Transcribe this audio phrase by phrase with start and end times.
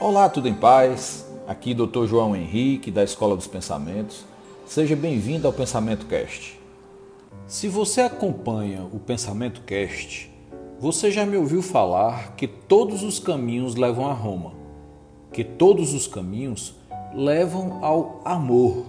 [0.00, 1.26] Olá, tudo em paz?
[1.44, 2.06] Aqui Dr.
[2.06, 4.24] João Henrique, da Escola dos Pensamentos.
[4.64, 6.56] Seja bem-vindo ao Pensamento Cast.
[7.48, 10.32] Se você acompanha o Pensamento Cast,
[10.78, 14.52] você já me ouviu falar que todos os caminhos levam a Roma,
[15.32, 16.76] que todos os caminhos
[17.12, 18.86] levam ao amor.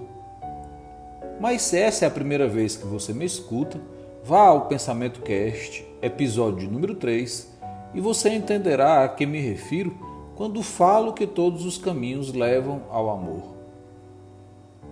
[1.41, 3.82] Mas se essa é a primeira vez que você me escuta,
[4.23, 7.52] vá ao Pensamento Cast, episódio número 3,
[7.96, 10.09] e você entenderá a que me refiro
[10.39, 13.57] quando falo que todos os caminhos levam ao amor.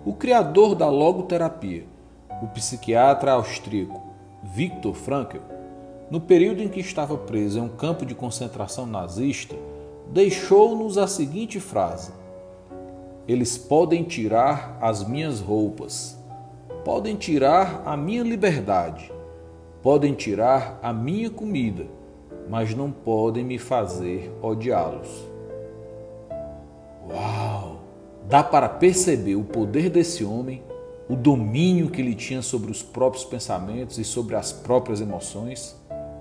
[0.05, 1.85] O criador da logoterapia,
[2.43, 4.01] o psiquiatra austríaco
[4.43, 5.37] Viktor Frankl,
[6.11, 9.55] no período em que estava preso em um campo de concentração nazista,
[10.11, 12.11] deixou-nos a seguinte frase:
[13.25, 16.21] Eles podem tirar as minhas roupas,
[16.83, 19.13] podem tirar a minha liberdade,
[19.81, 21.87] podem tirar a minha comida,
[22.49, 25.36] mas não podem me fazer odiá-los.
[27.09, 27.77] Uau!
[28.27, 30.61] Dá para perceber o poder desse homem,
[31.09, 35.75] o domínio que ele tinha sobre os próprios pensamentos e sobre as próprias emoções.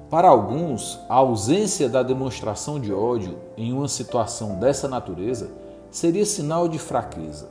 [0.09, 5.51] Para alguns, a ausência da demonstração de ódio em uma situação dessa natureza
[5.91, 7.49] seria sinal de fraqueza.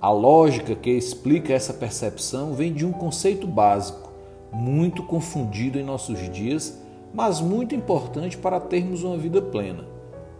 [0.00, 4.10] A lógica que explica essa percepção vem de um conceito básico,
[4.50, 6.76] muito confundido em nossos dias,
[7.14, 9.89] mas muito importante para termos uma vida plena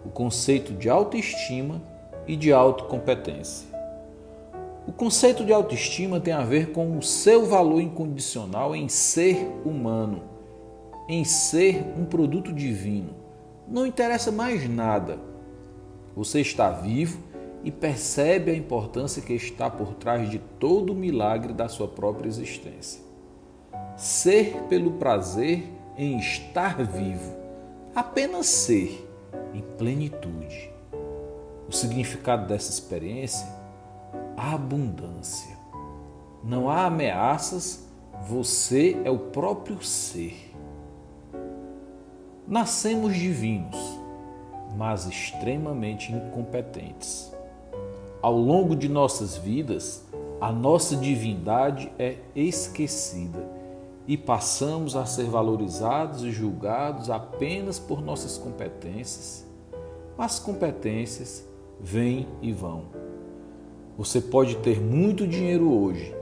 [0.05, 1.83] o conceito de autoestima
[2.27, 3.69] e de autocompetência.
[4.87, 10.23] O conceito de autoestima tem a ver com o seu valor incondicional em ser humano,
[11.09, 13.15] em ser um produto divino.
[13.69, 15.19] Não interessa mais nada.
[16.17, 17.21] Você está vivo
[17.63, 22.29] e percebe a importância que está por trás de todo o milagre da sua própria
[22.29, 23.01] existência.
[23.97, 25.63] Ser pelo prazer
[25.97, 27.37] em estar vivo,
[27.95, 29.10] apenas ser
[29.55, 30.71] em plenitude.
[31.69, 33.47] O significado dessa experiência?
[34.37, 35.57] Abundância.
[36.43, 37.87] Não há ameaças,
[38.27, 40.53] você é o próprio ser.
[42.47, 43.77] Nascemos divinos,
[44.77, 47.33] mas extremamente incompetentes.
[48.21, 50.05] Ao longo de nossas vidas,
[50.41, 53.60] a nossa divindade é esquecida
[54.07, 59.47] e passamos a ser valorizados e julgados apenas por nossas competências.
[60.17, 61.47] Mas competências
[61.81, 62.85] vêm e vão.
[63.97, 66.15] Você pode ter muito dinheiro hoje,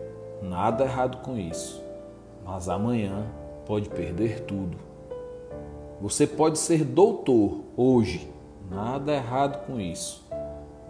[0.43, 1.83] nada errado com isso,
[2.45, 3.27] mas amanhã
[3.65, 4.77] pode perder tudo.
[6.01, 8.33] Você pode ser doutor hoje,
[8.71, 10.25] nada errado com isso,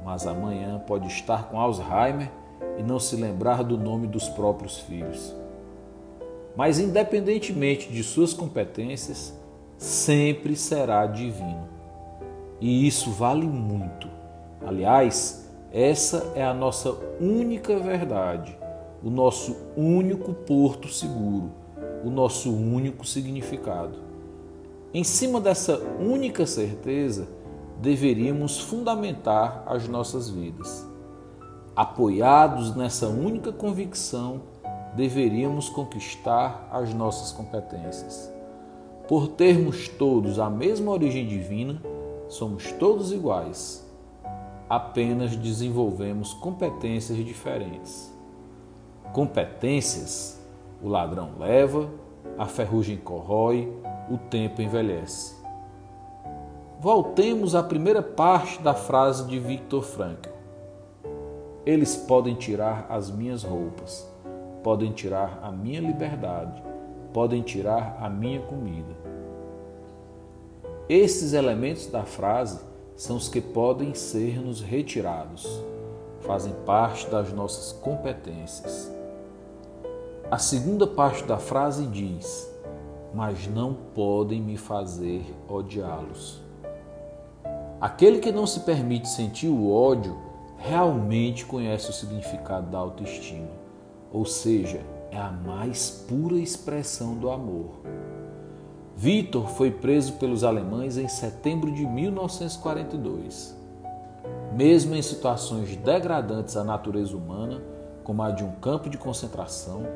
[0.05, 2.31] mas amanhã pode estar com Alzheimer
[2.79, 5.35] e não se lembrar do nome dos próprios filhos.
[6.59, 9.33] Mas, independentemente de suas competências,
[9.77, 11.69] sempre será divino.
[12.61, 14.09] E isso vale muito.
[14.67, 18.59] Aliás, essa é a nossa única verdade,
[19.05, 21.53] o nosso único porto seguro,
[22.05, 24.01] o nosso único significado.
[24.93, 27.29] Em cima dessa única certeza,
[27.81, 30.85] deveríamos fundamentar as nossas vidas.
[31.77, 34.41] Apoiados nessa única convicção,
[34.99, 38.31] deveríamos conquistar as nossas competências.
[39.07, 41.81] Por termos todos a mesma origem divina,
[42.29, 43.89] somos todos iguais.
[44.69, 48.13] Apenas desenvolvemos competências diferentes.
[49.13, 50.37] Competências
[50.83, 51.89] o ladrão leva,
[52.37, 53.73] a ferrugem corrói,
[54.11, 55.37] o tempo envelhece.
[56.81, 60.31] Voltemos à primeira parte da frase de Viktor Frankl.
[61.65, 64.09] Eles podem tirar as minhas roupas,
[64.69, 66.63] podem tirar a minha liberdade,
[67.15, 68.95] podem tirar a minha comida.
[70.87, 72.61] Esses elementos da frase
[72.95, 75.49] são os que podem ser nos retirados,
[76.21, 78.93] fazem parte das nossas competências.
[80.31, 82.55] A segunda parte da frase diz:
[83.15, 86.43] Mas não podem me fazer odiá-los.
[87.81, 90.15] Aquele que não se permite sentir o ódio
[90.59, 93.58] realmente conhece o significado da autoestima
[94.13, 97.81] ou seja, é a mais pura expressão do amor.
[98.97, 103.57] Vitor foi preso pelos alemães em setembro de 1942.
[104.53, 107.63] Mesmo em situações degradantes à natureza humana,
[108.03, 109.87] como a de um campo de concentração,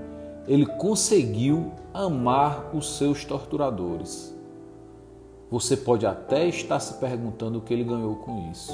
[0.47, 4.35] ele conseguiu amar os seus torturadores.
[5.50, 8.73] Você pode até estar se perguntando o que ele ganhou com isso.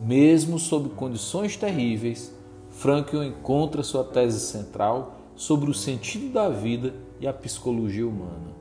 [0.00, 2.32] Mesmo sob condições terríveis,
[2.76, 8.52] Frankl encontra sua tese central sobre o sentido da vida e a psicologia humana.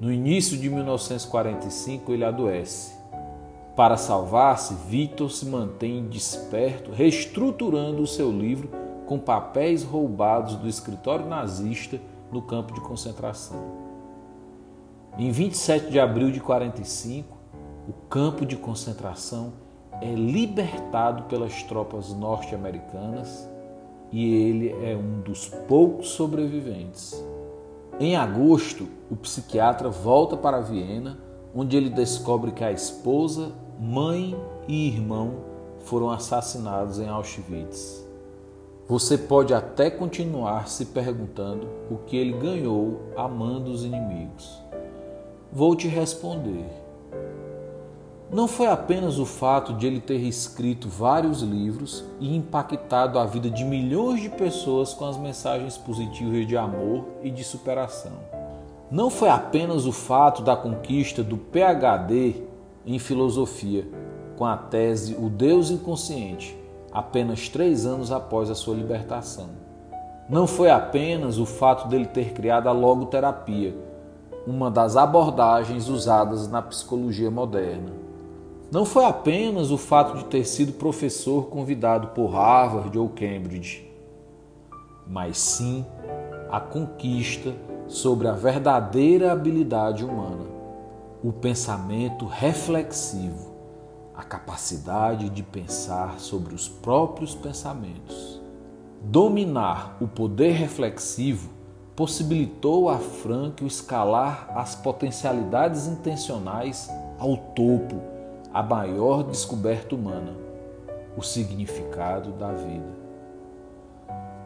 [0.00, 2.94] No início de 1945, ele adoece.
[3.76, 8.70] Para salvar-se, Victor se mantém desperto, reestruturando o seu livro
[9.06, 12.00] com papéis roubados do escritório nazista
[12.32, 13.86] no campo de concentração.
[15.18, 17.36] Em 27 de abril de 45,
[17.88, 19.52] o campo de concentração
[20.00, 23.48] é libertado pelas tropas norte-americanas
[24.12, 27.22] e ele é um dos poucos sobreviventes.
[27.98, 31.18] Em agosto, o psiquiatra volta para Viena,
[31.54, 34.36] onde ele descobre que a esposa, mãe
[34.68, 35.34] e irmão
[35.80, 38.04] foram assassinados em Auschwitz.
[38.88, 44.62] Você pode até continuar se perguntando o que ele ganhou amando os inimigos.
[45.52, 46.66] Vou te responder.
[48.30, 53.48] Não foi apenas o fato de ele ter escrito vários livros e impactado a vida
[53.48, 58.12] de milhões de pessoas com as mensagens positivas de amor e de superação.
[58.90, 62.42] Não foi apenas o fato da conquista do PhD
[62.84, 63.86] em filosofia
[64.36, 66.56] com a tese O Deus Inconsciente
[66.92, 69.50] apenas três anos após a sua libertação.
[70.28, 73.76] Não foi apenas o fato dele ter criado a logoterapia,
[74.46, 78.05] uma das abordagens usadas na psicologia moderna.
[78.70, 83.88] Não foi apenas o fato de ter sido professor convidado por Harvard ou Cambridge,
[85.06, 85.86] mas sim
[86.50, 87.54] a conquista
[87.86, 90.46] sobre a verdadeira habilidade humana,
[91.22, 93.56] o pensamento reflexivo
[94.16, 98.40] a capacidade de pensar sobre os próprios pensamentos.
[99.02, 101.50] Dominar o poder reflexivo
[101.94, 108.15] possibilitou a Frank escalar as potencialidades intencionais ao topo,
[108.56, 110.34] a maior descoberta humana,
[111.14, 112.88] o significado da vida.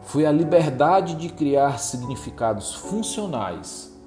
[0.01, 3.97] Foi a liberdade de criar significados funcionais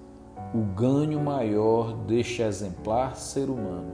[0.55, 3.93] o ganho maior deste exemplar ser humano.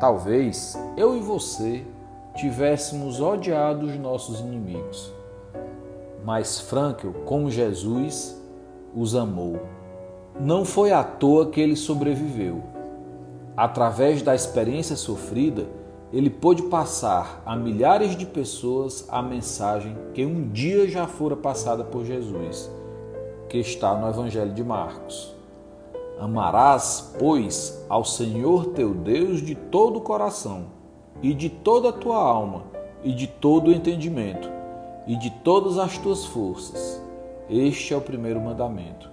[0.00, 1.86] Talvez eu e você
[2.34, 5.14] tivéssemos odiado os nossos inimigos,
[6.24, 8.36] mas Frankel, como Jesus,
[8.92, 9.60] os amou.
[10.40, 12.81] Não foi à toa que ele sobreviveu.
[13.56, 15.66] Através da experiência sofrida,
[16.12, 21.84] ele pôde passar a milhares de pessoas a mensagem que um dia já fora passada
[21.84, 22.70] por Jesus,
[23.48, 25.34] que está no Evangelho de Marcos.
[26.18, 30.66] Amarás, pois, ao Senhor teu Deus de todo o coração,
[31.22, 32.64] e de toda a tua alma,
[33.02, 34.48] e de todo o entendimento,
[35.06, 37.02] e de todas as tuas forças.
[37.50, 39.10] Este é o primeiro mandamento.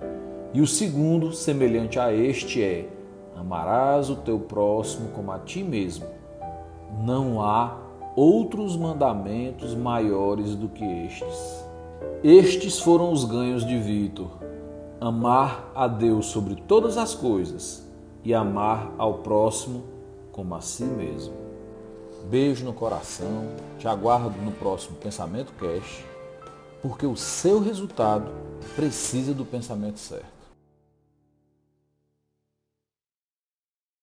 [0.53, 2.87] E o segundo, semelhante a este, é:
[3.39, 6.05] amarás o teu próximo como a ti mesmo.
[7.03, 7.77] Não há
[8.15, 11.65] outros mandamentos maiores do que estes.
[12.23, 14.49] Estes foram os ganhos de Vitor
[14.99, 17.87] amar a Deus sobre todas as coisas
[18.23, 19.83] e amar ao próximo
[20.31, 21.33] como a si mesmo.
[22.29, 23.47] Beijo no coração,
[23.77, 26.03] te aguardo no próximo Pensamento Cash,
[26.81, 28.29] porque o seu resultado
[28.75, 30.38] precisa do pensamento certo.